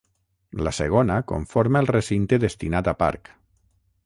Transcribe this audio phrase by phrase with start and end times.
[0.67, 3.35] La segona conforma el recinte destinat a parc.